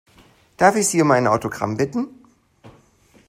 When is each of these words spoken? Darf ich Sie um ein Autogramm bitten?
Darf 0.57 0.75
ich 0.77 0.87
Sie 0.87 0.99
um 0.99 1.11
ein 1.11 1.27
Autogramm 1.27 1.77
bitten? 1.77 2.07